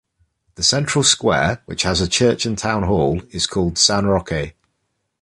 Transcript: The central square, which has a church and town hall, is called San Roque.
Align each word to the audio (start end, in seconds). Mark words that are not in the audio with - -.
The 0.55 0.63
central 0.63 1.03
square, 1.03 1.61
which 1.67 1.83
has 1.83 2.01
a 2.01 2.07
church 2.09 2.43
and 2.47 2.57
town 2.57 2.81
hall, 2.85 3.21
is 3.29 3.45
called 3.45 3.77
San 3.77 4.07
Roque. 4.07 4.55